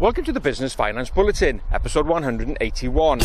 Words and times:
Welcome 0.00 0.24
to 0.24 0.32
the 0.32 0.40
Business 0.40 0.72
Finance 0.72 1.10
Bulletin, 1.10 1.60
episode 1.70 2.06
181. 2.06 3.18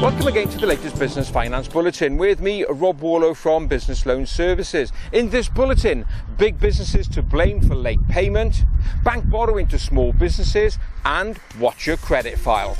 Welcome 0.00 0.26
again 0.26 0.48
to 0.48 0.56
the 0.56 0.66
latest 0.66 0.98
Business 0.98 1.28
Finance 1.28 1.68
Bulletin 1.68 2.16
with 2.16 2.40
me, 2.40 2.64
Rob 2.70 3.02
Warlow 3.02 3.34
from 3.34 3.66
Business 3.66 4.06
Loan 4.06 4.24
Services. 4.24 4.92
In 5.12 5.28
this 5.28 5.50
bulletin, 5.50 6.06
big 6.38 6.58
businesses 6.58 7.06
to 7.08 7.20
blame 7.20 7.60
for 7.60 7.74
late 7.74 8.00
payment, 8.08 8.64
bank 9.04 9.28
borrowing 9.28 9.68
to 9.68 9.78
small 9.78 10.14
businesses, 10.14 10.78
and 11.04 11.38
watch 11.58 11.86
your 11.86 11.98
credit 11.98 12.38
file. 12.38 12.78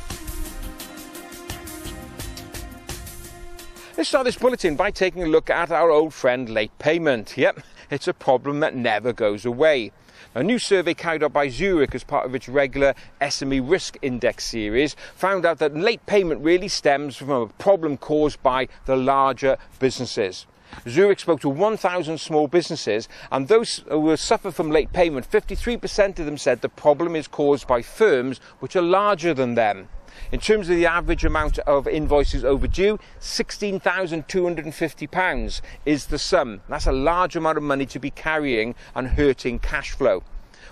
Let's 4.01 4.09
start 4.09 4.25
this 4.25 4.39
bulletin 4.39 4.77
by 4.77 4.93
taking 4.93 5.25
a 5.25 5.27
look 5.27 5.51
at 5.51 5.71
our 5.71 5.91
old 5.91 6.15
friend 6.15 6.49
late 6.49 6.71
payment. 6.79 7.37
Yep, 7.37 7.61
it's 7.91 8.09
a 8.09 8.15
problem 8.15 8.61
that 8.61 8.75
never 8.75 9.13
goes 9.13 9.45
away. 9.45 9.93
A 10.35 10.43
new 10.43 10.59
survey 10.59 10.95
carried 10.95 11.23
out 11.23 11.35
by 11.35 11.51
Zurich 11.51 11.95
as 11.95 12.03
part 12.03 12.25
of 12.25 12.35
its 12.35 12.49
regular 12.49 12.95
SME 13.21 13.61
Risk 13.71 13.99
Index 14.01 14.47
series 14.47 14.97
found 15.15 15.45
out 15.45 15.59
that 15.59 15.77
late 15.77 16.07
payment 16.07 16.41
really 16.41 16.67
stems 16.67 17.15
from 17.15 17.29
a 17.29 17.47
problem 17.49 17.99
caused 17.99 18.43
by 18.43 18.69
the 18.87 18.97
larger 18.97 19.59
businesses. 19.79 20.47
Zurich 20.89 21.21
spoke 21.21 21.41
to 21.41 21.49
1,000 21.49 22.19
small 22.19 22.49
businesses, 22.49 23.09
and 23.31 23.49
those 23.49 23.83
who 23.89 24.15
suffer 24.17 24.51
from 24.51 24.71
late 24.71 24.93
payment, 24.93 25.31
53% 25.31 26.19
of 26.19 26.27
them 26.27 26.39
said 26.39 26.61
the 26.61 26.69
problem 26.69 27.17
is 27.17 27.29
caused 27.29 27.67
by 27.67 27.83
firms 27.83 28.39
which 28.61 28.77
are 28.77 28.83
larger 28.83 29.35
than 29.35 29.55
them. 29.55 29.89
In 30.33 30.41
terms 30.41 30.69
of 30.69 30.77
the 30.77 30.87
average 30.87 31.25
amount 31.25 31.59
of 31.61 31.89
invoices 31.89 32.45
overdue, 32.45 32.99
£16,250 33.21 35.61
is 35.87 36.07
the 36.07 36.19
sum. 36.19 36.61
That's 36.69 36.87
a 36.87 36.93
large 36.93 37.37
amount 37.37 37.57
of 37.59 37.65
money 37.65 37.87
to 37.87 37.99
be 37.99 38.11
carrying 38.11 38.75
and 38.95 39.09
hurting 39.09 39.61
cash 39.61 39.93
flow. 39.93 40.23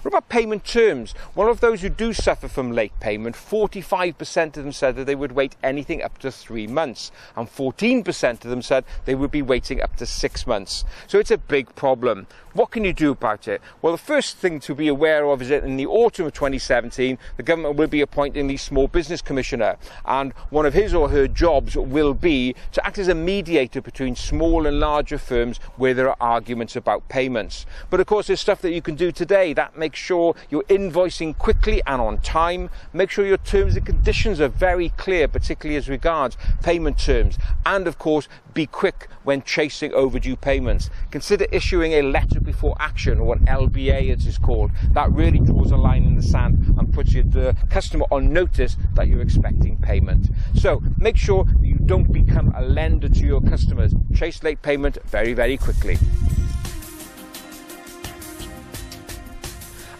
What 0.02 0.08
about 0.10 0.28
payment 0.28 0.64
terms? 0.64 1.12
One 1.34 1.48
of 1.48 1.60
those 1.60 1.82
who 1.82 1.88
do 1.88 2.12
suffer 2.12 2.48
from 2.48 2.72
late 2.72 2.98
payment, 3.00 3.36
45% 3.36 4.56
of 4.56 4.64
them 4.64 4.72
said 4.72 4.96
that 4.96 5.04
they 5.04 5.14
would 5.14 5.32
wait 5.32 5.56
anything 5.62 6.02
up 6.02 6.18
to 6.18 6.30
three 6.30 6.66
months, 6.66 7.10
and 7.36 7.48
14% 7.48 8.30
of 8.32 8.50
them 8.50 8.62
said 8.62 8.84
they 9.04 9.14
would 9.14 9.30
be 9.30 9.42
waiting 9.42 9.80
up 9.80 9.96
to 9.96 10.06
six 10.06 10.46
months. 10.46 10.84
So 11.06 11.18
it's 11.18 11.30
a 11.30 11.38
big 11.38 11.74
problem. 11.74 12.26
What 12.54 12.70
can 12.70 12.84
you 12.84 12.92
do 12.92 13.12
about 13.12 13.46
it? 13.46 13.60
Well, 13.82 13.92
the 13.92 13.98
first 13.98 14.36
thing 14.38 14.58
to 14.60 14.74
be 14.74 14.88
aware 14.88 15.26
of 15.26 15.42
is 15.42 15.48
that 15.50 15.64
in 15.64 15.76
the 15.76 15.86
autumn 15.86 16.26
of 16.26 16.32
2017, 16.32 17.18
the 17.36 17.42
government 17.42 17.76
will 17.76 17.86
be 17.86 18.00
appointing 18.00 18.46
the 18.46 18.56
Small 18.56 18.88
Business 18.88 19.22
Commissioner, 19.22 19.76
and 20.04 20.32
one 20.50 20.66
of 20.66 20.74
his 20.74 20.94
or 20.94 21.08
her 21.10 21.28
jobs 21.28 21.76
will 21.76 22.14
be 22.14 22.54
to 22.72 22.84
act 22.84 22.98
as 22.98 23.08
a 23.08 23.14
mediator 23.14 23.80
between 23.80 24.16
small 24.16 24.66
and 24.66 24.80
larger 24.80 25.18
firms 25.18 25.58
where 25.76 25.94
there 25.94 26.08
are 26.08 26.16
arguments 26.20 26.74
about 26.74 27.08
payments. 27.08 27.66
But 27.90 28.00
of 28.00 28.06
course, 28.06 28.26
there's 28.26 28.40
stuff 28.40 28.60
that 28.62 28.72
you 28.72 28.82
can 28.82 28.96
do 28.96 29.12
today 29.12 29.52
that 29.52 29.77
makes 29.78 29.98
sure 29.98 30.34
you're 30.50 30.64
invoicing 30.64 31.36
quickly 31.36 31.82
and 31.86 32.00
on 32.00 32.18
time. 32.18 32.70
Make 32.92 33.10
sure 33.10 33.26
your 33.26 33.38
terms 33.38 33.76
and 33.76 33.86
conditions 33.86 34.40
are 34.40 34.48
very 34.48 34.90
clear, 34.90 35.28
particularly 35.28 35.76
as 35.76 35.88
regards 35.88 36.36
payment 36.62 36.98
terms. 36.98 37.38
And 37.64 37.86
of 37.86 37.98
course, 37.98 38.28
be 38.54 38.66
quick 38.66 39.08
when 39.24 39.42
chasing 39.42 39.92
overdue 39.92 40.36
payments. 40.36 40.90
Consider 41.10 41.46
issuing 41.52 41.92
a 41.92 42.02
letter 42.02 42.40
before 42.40 42.76
action, 42.80 43.18
or 43.20 43.36
an 43.36 43.46
LBA 43.46 44.16
as 44.16 44.26
it's 44.26 44.38
called. 44.38 44.70
That 44.92 45.10
really 45.12 45.38
draws 45.38 45.70
a 45.70 45.76
line 45.76 46.04
in 46.04 46.16
the 46.16 46.22
sand 46.22 46.74
and 46.78 46.92
puts 46.92 47.12
the 47.12 47.56
customer 47.70 48.06
on 48.10 48.32
notice 48.32 48.76
that 48.94 49.08
you're 49.08 49.20
expecting 49.20 49.76
payment. 49.78 50.28
So 50.54 50.82
make 50.98 51.16
sure 51.16 51.46
you 51.60 51.76
don't 51.76 52.12
become 52.12 52.52
a 52.56 52.62
lender 52.62 53.08
to 53.08 53.26
your 53.26 53.40
customers. 53.40 53.94
Chase 54.14 54.42
late 54.42 54.62
payment 54.62 54.98
very, 55.06 55.32
very 55.32 55.56
quickly. 55.56 55.98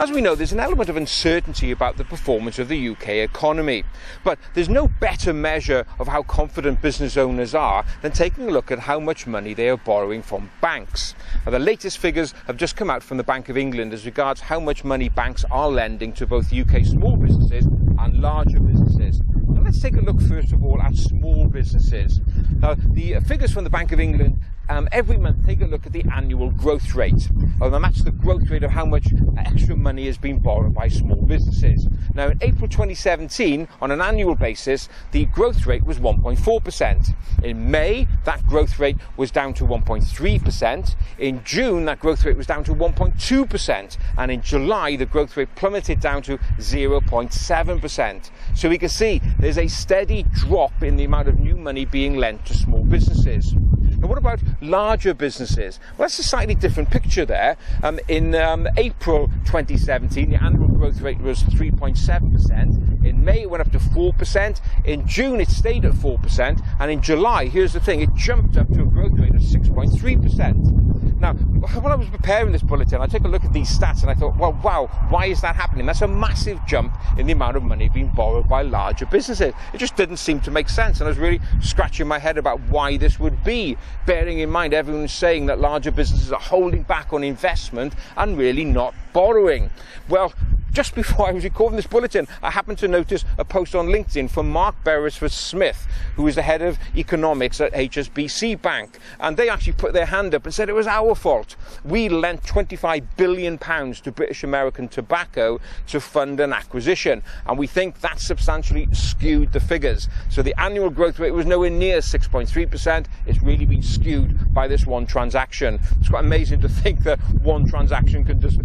As 0.01 0.13
we 0.13 0.21
know, 0.21 0.37
there's 0.37 0.53
an 0.53 0.61
element 0.61 0.89
of 0.89 0.97
uncertainty 0.97 1.73
about 1.73 1.97
the 1.97 2.05
performance 2.05 2.61
of 2.61 2.69
the 2.69 2.91
UK 2.91 3.09
economy. 3.09 3.83
But 4.23 4.39
there's 4.55 4.69
no 4.69 4.87
better 4.87 5.33
measure 5.33 5.87
of 5.99 6.07
how 6.07 6.23
confident 6.23 6.81
business 6.81 7.17
owners 7.17 7.53
are 7.53 7.85
than 8.01 8.13
taking 8.13 8.47
a 8.47 8.53
look 8.53 8.71
at 8.71 8.79
how 8.79 9.01
much 9.01 9.27
money 9.27 9.55
they 9.55 9.69
are 9.69 9.77
borrowing 9.77 10.23
from 10.23 10.53
banks. 10.61 11.17
Now, 11.45 11.51
the 11.51 11.59
latest 11.59 11.99
figures 11.99 12.33
have 12.47 12.57
just 12.57 12.77
come 12.77 12.91
out 12.91 13.03
from 13.03 13.17
the 13.17 13.25
Bank 13.25 13.49
of 13.49 13.59
England 13.59 13.93
as 13.93 14.07
regards 14.07 14.41
how 14.41 14.61
much 14.61 14.85
money 14.85 15.09
banks 15.09 15.45
are 15.51 15.69
lending 15.69 16.13
to 16.13 16.29
both 16.29 16.53
UK 16.53 16.85
small 16.85 17.17
businesses 17.17 17.65
and 17.65 18.21
larger 18.21 18.61
businesses. 18.61 19.21
Let's 19.49 19.83
take 19.83 19.97
a 19.97 20.01
look 20.01 20.21
first 20.23 20.53
of 20.53 20.65
all 20.65 20.81
at 20.81 20.95
small 20.95 21.49
businesses. 21.49 22.21
Now, 22.61 22.75
the 22.75 23.19
figures 23.27 23.53
from 23.53 23.65
the 23.65 23.71
Bank 23.71 23.91
of 23.91 23.99
England 23.99 24.41
um, 24.69 24.89
every 24.93 25.17
month 25.17 25.45
take 25.47 25.61
a 25.61 25.67
look 25.67 25.87
at 25.87 25.93
the 25.93 26.05
annual 26.15 26.51
growth 26.51 26.95
rate. 26.95 27.29
and 27.61 27.85
that's 27.85 28.03
the 28.03 28.11
growth 28.11 28.49
rate 28.51 28.63
of 28.63 28.71
how 28.71 28.85
much 28.85 29.09
extra 29.37 29.77
money 29.77 30.07
has 30.07 30.19
been 30.19 30.39
borrowed 30.39 30.75
by 30.75 30.89
small 30.89 31.23
businesses. 31.23 31.87
Now, 32.15 32.29
in 32.29 32.39
April 32.41 32.69
2017, 32.69 33.69
on 33.81 33.91
an 33.91 34.01
annual 34.01 34.35
basis, 34.35 34.89
the 35.13 35.27
growth 35.27 35.67
rate 35.67 35.85
was 35.85 35.99
1.4%. 35.99 37.15
In 37.43 37.71
May, 37.71 38.07
that 38.25 38.45
growth 38.47 38.79
rate 38.79 38.97
was 39.17 39.31
down 39.31 39.55
to 39.55 39.65
1.3%. 39.65 40.97
In 41.19 41.45
June, 41.45 41.85
that 41.85 42.01
growth 42.01 42.25
rate 42.25 42.37
was 42.37 42.47
down 42.47 42.65
to 42.65 42.75
1.2%. 42.75 43.97
And 44.17 44.31
in 44.31 44.43
July, 44.43 44.97
the 44.97 45.07
growth 45.07 45.37
rate 45.37 45.55
plummeted 45.55 46.01
down 46.01 46.23
to 46.23 46.39
0.7%. 46.59 48.31
So 48.55 48.69
we 48.69 48.79
can 48.79 48.89
see 48.89 49.21
there's 49.39 49.59
a 49.59 49.69
steady 49.69 50.25
drop 50.33 50.83
in 50.83 50.97
the 50.97 51.05
amount 51.05 51.29
of 51.29 51.39
new 51.39 51.57
money 51.57 51.85
being 51.85 52.17
lent 52.17 52.45
to 52.47 52.55
small 52.55 52.85
businesses. 52.85 53.55
And 54.01 54.09
what 54.09 54.19
about 54.19 54.41
larger 54.61 55.13
businesses? 55.13 55.81
Well, 55.97 56.07
that's 56.07 56.19
a 56.21 56.23
slightly 56.23 56.55
different 56.55 56.91
picture 56.91 57.25
there. 57.25 57.57
Um, 57.83 57.99
in 58.07 58.35
um, 58.37 58.69
April 58.77 59.27
2017, 59.45 60.31
the 60.31 60.43
annual 60.43 60.69
growth 60.69 61.01
rate 61.01 61.19
was 61.19 61.43
3.7%. 61.43 63.05
In 63.05 63.25
May, 63.25 63.43
it 63.43 63.51
went 63.51 63.61
up 63.61 63.73
to 63.73 63.79
4%. 63.79 64.61
In 64.85 65.07
June, 65.07 65.41
it 65.41 65.49
stayed 65.49 65.85
at 65.85 65.93
4%. 65.93 66.65
And 66.79 66.91
in 66.91 67.03
July, 67.03 67.47
here's 67.47 67.73
the 67.73 67.81
thing, 67.81 68.01
it 68.01 68.15
jumped 68.15 68.57
up 68.57 68.69
to 68.69 68.83
a 68.83 68.87
growth 68.87 69.19
rate 69.19 69.35
of 69.35 69.41
6.3%. 69.41 70.89
Now, 71.21 71.33
when 71.35 71.93
I 71.93 71.97
was 71.97 72.09
preparing 72.09 72.53
this 72.53 72.63
bulletin, 72.63 73.01
I 73.01 73.07
took 73.07 73.25
a 73.25 73.29
look 73.29 73.45
at 73.45 73.53
these 73.53 73.77
stats 73.77 74.03
and 74.03 74.11
I 74.11 74.15
thought, 74.15 74.37
well, 74.37 74.57
wow, 74.63 74.89
why 75.09 75.27
is 75.27 75.41
that 75.41 75.57
happening? 75.57 75.85
That's 75.87 76.03
a 76.03 76.09
massive 76.09 76.61
jump 76.67 76.95
in 77.19 77.27
the 77.27 77.33
amount 77.33 77.57
of 77.57 77.65
money 77.65 77.89
being 77.89 78.09
borrowed 78.09 78.49
by 78.49 78.63
larger 78.63 79.07
businesses. 79.07 79.53
It 79.75 79.79
just 79.79 79.97
didn't 79.97 80.19
seem 80.19 80.41
to 80.43 80.53
make 80.53 80.69
sense. 80.69 81.01
And 81.01 81.07
I 81.07 81.09
was 81.09 81.19
really 81.19 81.41
scratching 81.61 82.07
my 82.07 82.21
head 82.21 82.39
about 82.39 82.61
why 82.69 82.97
this 82.99 83.19
would 83.19 83.43
be, 83.43 83.77
bearing 84.07 84.39
in 84.39 84.51
mind 84.51 84.75
everyone's 84.75 85.13
saying 85.13 85.47
that 85.47 85.59
larger 85.59 85.91
businesses 85.91 86.33
are 86.33 86.41
holding 86.41 86.83
back 86.83 87.13
on 87.13 87.23
investment 87.23 87.95
and 88.17 88.39
really 88.39 88.65
not 88.65 88.95
borrowing. 89.13 89.71
Well, 90.09 90.33
just 90.79 90.95
before 90.95 91.27
I 91.27 91.33
was 91.33 91.43
recording 91.43 91.75
this 91.75 91.89
bulletin, 91.89 92.29
I 92.41 92.53
happened 92.53 92.79
to 92.79 92.87
notice 92.87 93.25
a 93.37 93.45
post 93.45 93.75
on 93.75 93.89
LinkedIn 93.89 94.31
from 94.31 94.49
Mark 94.49 94.77
Beresford 94.85 95.33
Smith, 95.33 95.89
who 96.15 96.25
is 96.29 96.37
the 96.37 96.43
head 96.43 96.63
of 96.63 96.79
economics 96.95 97.61
at 97.61 97.73
HSBC 97.73 98.63
Bank. 98.63 98.97
And 99.19 99.37
they 99.37 99.49
actually 99.49 99.73
put 99.73 99.93
their 99.93 100.07
hand 100.07 100.37
up 100.37 100.45
and 100.45 100.55
said 100.55 100.69
it 100.69 100.77
was 100.77 100.87
our 100.87 101.17
fault. 101.17 101.57
We 101.85 102.09
lent 102.09 102.45
£25 102.45 103.05
billion 103.17 103.59
to 103.59 104.13
British 104.13 104.45
American 104.45 104.87
Tobacco 104.87 105.59
to 105.89 105.99
fund 105.99 106.39
an 106.39 106.53
acquisition. 106.53 107.25
And 107.47 107.59
we 107.59 107.67
think 107.67 107.99
that 108.03 108.21
substantially 108.21 108.87
skewed 108.93 109.51
the 109.53 109.59
figures. 109.59 110.09
So 110.31 110.43
the 110.43 110.55
annual 110.61 110.91
growth 110.91 111.19
rate 111.19 111.33
was 111.33 111.45
nowhere 111.45 111.71
near 111.71 111.99
6.3%. 111.99 113.07
It's 113.27 113.43
really 113.43 113.67
been 113.67 113.83
skewed 113.83 114.55
by 114.55 114.69
this 114.69 114.87
one 114.87 115.07
transaction. 115.07 115.81
It's 115.99 116.11
quite 116.11 116.25
amazing 116.25 116.61
to 116.61 116.69
think 116.69 117.03
that 117.03 117.19
one 117.43 117.67
transaction 117.67 118.23
can 118.23 118.41
just 118.41 118.61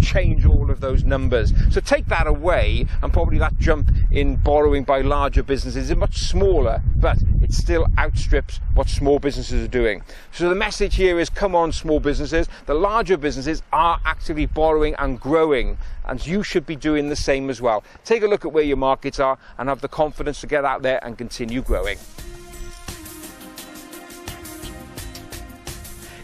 change 0.00 0.46
all 0.46 0.70
of 0.70 0.80
those 0.80 1.04
numbers. 1.04 1.52
So 1.70 1.80
take 1.80 2.06
that 2.08 2.26
away, 2.26 2.86
and 3.02 3.12
probably 3.12 3.38
that 3.38 3.58
jump 3.58 3.90
in 4.10 4.36
borrowing 4.36 4.84
by 4.84 5.00
larger 5.00 5.42
businesses 5.42 5.90
is 5.90 5.96
much 5.96 6.18
smaller, 6.18 6.82
but 6.96 7.18
it 7.42 7.52
still 7.52 7.86
outstrips 7.98 8.60
what 8.74 8.88
small 8.88 9.18
businesses 9.18 9.64
are 9.64 9.70
doing. 9.70 10.02
So 10.32 10.48
the 10.48 10.54
message 10.54 10.96
here 10.96 11.18
is 11.18 11.30
come 11.30 11.54
on, 11.54 11.72
small 11.72 12.00
businesses. 12.00 12.48
The 12.66 12.74
larger 12.74 13.16
businesses 13.16 13.62
are 13.72 14.00
actively 14.04 14.46
borrowing 14.46 14.94
and 14.98 15.20
growing, 15.20 15.78
and 16.06 16.24
you 16.26 16.42
should 16.42 16.66
be 16.66 16.76
doing 16.76 17.08
the 17.08 17.16
same 17.16 17.50
as 17.50 17.60
well. 17.60 17.84
Take 18.04 18.22
a 18.22 18.26
look 18.26 18.44
at 18.44 18.52
where 18.52 18.64
your 18.64 18.76
markets 18.76 19.20
are 19.20 19.38
and 19.58 19.68
have 19.68 19.80
the 19.80 19.88
confidence 19.88 20.40
to 20.40 20.46
get 20.46 20.64
out 20.64 20.82
there 20.82 21.04
and 21.04 21.16
continue 21.16 21.62
growing. 21.62 21.98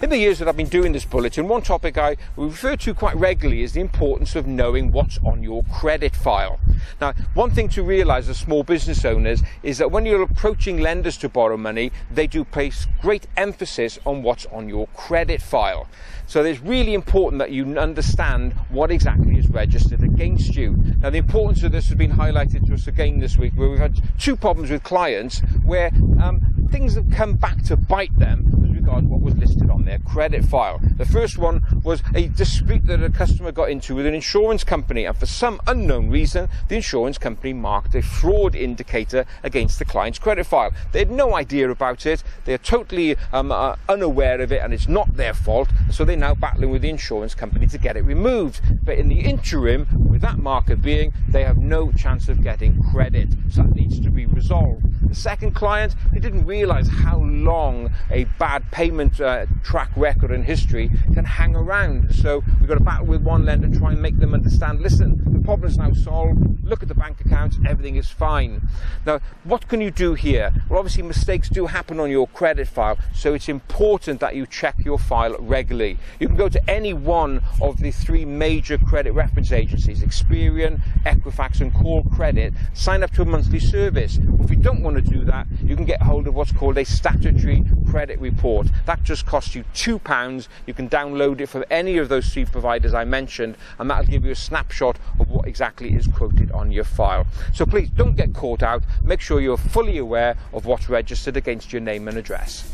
In 0.04 0.10
the 0.10 0.18
years 0.18 0.38
that 0.38 0.48
I've 0.48 0.56
been 0.58 0.68
doing 0.68 0.92
this 0.92 1.06
bulletin, 1.06 1.48
one 1.48 1.62
topic 1.62 1.96
I 1.96 2.18
refer 2.36 2.76
to 2.76 2.92
quite 2.92 3.16
regularly 3.16 3.62
is 3.62 3.72
the 3.72 3.80
importance 3.80 4.36
of 4.36 4.46
knowing 4.46 4.92
what's 4.92 5.18
on 5.24 5.42
your 5.42 5.64
credit 5.72 6.14
file. 6.14 6.60
Now, 7.00 7.14
one 7.32 7.50
thing 7.52 7.70
to 7.70 7.82
realize 7.82 8.28
as 8.28 8.38
small 8.38 8.64
business 8.64 9.06
owners 9.06 9.42
is 9.62 9.78
that 9.78 9.90
when 9.90 10.04
you're 10.04 10.20
approaching 10.20 10.80
lenders 10.80 11.16
to 11.16 11.30
borrow 11.30 11.56
money, 11.56 11.90
they 12.10 12.26
do 12.26 12.44
place 12.44 12.86
great 13.00 13.26
emphasis 13.38 13.98
on 14.04 14.22
what's 14.22 14.44
on 14.52 14.68
your 14.68 14.88
credit 14.88 15.40
file. 15.40 15.88
So 16.26 16.44
it's 16.44 16.60
really 16.60 16.92
important 16.92 17.38
that 17.38 17.52
you 17.52 17.78
understand 17.78 18.52
what 18.68 18.90
exactly 18.90 19.38
is 19.38 19.48
registered 19.48 20.02
against 20.02 20.54
you. 20.54 20.76
Now, 21.00 21.08
the 21.08 21.16
importance 21.16 21.62
of 21.62 21.72
this 21.72 21.86
has 21.86 21.96
been 21.96 22.12
highlighted 22.12 22.66
to 22.66 22.74
us 22.74 22.86
again 22.88 23.20
this 23.20 23.38
week, 23.38 23.54
where 23.54 23.70
we've 23.70 23.78
had 23.78 23.98
two 24.18 24.36
problems 24.36 24.70
with 24.70 24.82
clients 24.82 25.40
where 25.64 25.90
um, 26.22 26.42
things 26.70 26.94
have 26.94 27.10
come 27.10 27.36
back 27.36 27.62
to 27.62 27.76
bite 27.78 28.14
them 28.18 28.54
what 28.84 29.20
was 29.20 29.34
listed 29.36 29.70
on 29.70 29.84
their 29.84 29.98
credit 30.00 30.44
file. 30.44 30.80
The 30.96 31.06
first 31.06 31.38
one 31.38 31.62
was 31.82 32.02
a 32.14 32.28
dispute 32.28 32.86
that 32.86 33.02
a 33.02 33.10
customer 33.10 33.52
got 33.52 33.70
into 33.70 33.94
with 33.94 34.06
an 34.06 34.14
insurance 34.14 34.64
company, 34.64 35.04
and 35.04 35.16
for 35.16 35.26
some 35.26 35.60
unknown 35.66 36.10
reason, 36.10 36.48
the 36.68 36.76
insurance 36.76 37.18
company 37.18 37.52
marked 37.52 37.94
a 37.94 38.02
fraud 38.02 38.54
indicator 38.54 39.26
against 39.42 39.78
the 39.78 39.84
client's 39.84 40.18
credit 40.18 40.44
file. 40.44 40.72
They 40.92 41.00
had 41.00 41.10
no 41.10 41.34
idea 41.34 41.70
about 41.70 42.06
it, 42.06 42.22
they're 42.44 42.58
totally 42.58 43.16
um, 43.32 43.50
uh, 43.50 43.76
unaware 43.88 44.40
of 44.40 44.52
it, 44.52 44.62
and 44.62 44.72
it's 44.72 44.88
not 44.88 45.16
their 45.16 45.34
fault, 45.34 45.68
so 45.90 46.04
they're 46.04 46.16
now 46.16 46.34
battling 46.34 46.70
with 46.70 46.82
the 46.82 46.90
insurance 46.90 47.34
company 47.34 47.66
to 47.68 47.78
get 47.78 47.96
it 47.96 48.04
removed. 48.04 48.60
But 48.84 48.98
in 48.98 49.08
the 49.08 49.20
interim, 49.20 49.86
with 50.10 50.20
that 50.20 50.38
marker 50.38 50.76
being, 50.76 51.12
they 51.28 51.44
have 51.44 51.58
no 51.58 51.92
chance 51.92 52.28
of 52.28 52.42
getting 52.42 52.82
credit, 52.92 53.28
so 53.50 53.62
that 53.62 53.74
needs 53.74 54.00
to 54.00 54.10
be 54.10 54.26
resolved. 54.26 54.84
Second 55.14 55.54
client, 55.54 55.94
they 56.12 56.18
didn't 56.18 56.44
realize 56.44 56.88
how 56.88 57.18
long 57.18 57.90
a 58.10 58.24
bad 58.38 58.70
payment 58.70 59.20
uh, 59.20 59.46
track 59.62 59.90
record 59.96 60.30
and 60.30 60.44
history 60.44 60.90
can 61.14 61.24
hang 61.24 61.54
around. 61.54 62.14
So 62.14 62.42
we've 62.60 62.68
got 62.68 62.78
to 62.78 62.84
battle 62.84 63.06
with 63.06 63.22
one 63.22 63.44
lender, 63.44 63.68
try 63.78 63.92
and 63.92 64.02
make 64.02 64.18
them 64.18 64.34
understand, 64.34 64.80
listen, 64.80 65.22
the 65.32 65.40
problem 65.40 65.70
is 65.70 65.78
now 65.78 65.92
solved, 65.92 66.64
look 66.64 66.82
at 66.82 66.88
the 66.88 66.94
bank 66.94 67.20
accounts, 67.20 67.58
everything 67.66 67.96
is 67.96 68.08
fine. 68.08 68.66
Now, 69.06 69.20
what 69.44 69.68
can 69.68 69.80
you 69.80 69.90
do 69.90 70.14
here? 70.14 70.52
Well, 70.68 70.78
obviously 70.78 71.02
mistakes 71.02 71.48
do 71.48 71.66
happen 71.66 72.00
on 72.00 72.10
your 72.10 72.26
credit 72.28 72.68
file, 72.68 72.98
so 73.14 73.34
it's 73.34 73.48
important 73.48 74.20
that 74.20 74.34
you 74.34 74.46
check 74.46 74.74
your 74.84 74.98
file 74.98 75.36
regularly. 75.38 75.98
You 76.18 76.28
can 76.28 76.36
go 76.36 76.48
to 76.48 76.70
any 76.70 76.92
one 76.92 77.42
of 77.60 77.78
the 77.78 77.90
three 77.90 78.24
major 78.24 78.78
credit 78.78 79.12
reference 79.12 79.52
agencies, 79.52 80.02
Experian, 80.02 80.80
Equifax 81.04 81.60
and 81.60 81.72
Call 81.72 82.02
Credit, 82.04 82.52
sign 82.72 83.02
up 83.02 83.12
to 83.12 83.22
a 83.22 83.24
monthly 83.24 83.60
service. 83.60 84.18
If 84.40 84.50
you 84.50 84.56
don't 84.56 84.82
want 84.82 84.96
to 84.96 85.03
do 85.04 85.24
that, 85.24 85.46
you 85.62 85.76
can 85.76 85.84
get 85.84 86.02
hold 86.02 86.26
of 86.26 86.34
what's 86.34 86.52
called 86.52 86.78
a 86.78 86.84
statutory 86.84 87.64
credit 87.90 88.18
report. 88.18 88.66
That 88.86 89.02
just 89.02 89.26
costs 89.26 89.54
you 89.54 89.64
£2. 89.74 90.48
You 90.66 90.74
can 90.74 90.88
download 90.88 91.40
it 91.40 91.48
from 91.48 91.64
any 91.70 91.98
of 91.98 92.08
those 92.08 92.32
three 92.32 92.44
providers 92.44 92.94
I 92.94 93.04
mentioned, 93.04 93.56
and 93.78 93.88
that'll 93.88 94.06
give 94.06 94.24
you 94.24 94.32
a 94.32 94.36
snapshot 94.36 94.98
of 95.18 95.30
what 95.30 95.46
exactly 95.46 95.94
is 95.94 96.06
quoted 96.06 96.50
on 96.52 96.72
your 96.72 96.84
file. 96.84 97.26
So 97.52 97.64
please 97.66 97.90
don't 97.90 98.16
get 98.16 98.34
caught 98.34 98.62
out. 98.62 98.82
Make 99.02 99.20
sure 99.20 99.40
you're 99.40 99.56
fully 99.56 99.98
aware 99.98 100.36
of 100.52 100.66
what's 100.66 100.88
registered 100.88 101.36
against 101.36 101.72
your 101.72 101.80
name 101.80 102.08
and 102.08 102.16
address. 102.16 102.70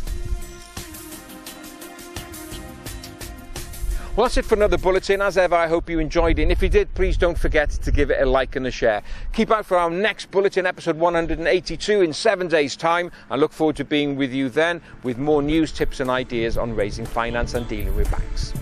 Well, 4.16 4.26
that's 4.26 4.36
it 4.38 4.44
for 4.44 4.56
another 4.56 4.76
bulletin. 4.76 5.22
As 5.22 5.38
ever, 5.38 5.54
I 5.54 5.68
hope 5.68 5.88
you 5.88 6.00
enjoyed 6.00 6.40
it. 6.40 6.42
And 6.42 6.50
if 6.50 6.60
you 6.62 6.68
did, 6.68 6.92
please 6.94 7.16
don't 7.16 7.38
forget 7.38 7.70
to 7.70 7.92
give 7.92 8.10
it 8.10 8.20
a 8.20 8.26
like 8.26 8.56
and 8.56 8.66
a 8.66 8.70
share. 8.70 9.02
Keep 9.32 9.52
out 9.52 9.64
for 9.64 9.78
our 9.78 9.88
next 9.88 10.32
bulletin, 10.32 10.66
episode 10.66 10.96
182, 10.96 12.02
in 12.02 12.12
seven 12.12 12.48
days' 12.48 12.74
time. 12.74 13.12
I 13.30 13.36
look 13.36 13.52
forward 13.52 13.76
to 13.76 13.84
being 13.84 14.16
with 14.16 14.32
you 14.32 14.48
then 14.48 14.82
with 15.04 15.16
more 15.16 15.42
news, 15.42 15.70
tips, 15.70 16.00
and 16.00 16.10
ideas 16.10 16.58
on 16.58 16.74
raising 16.74 17.06
finance 17.06 17.54
and 17.54 17.68
dealing 17.68 17.94
with 17.94 18.10
banks. 18.10 18.52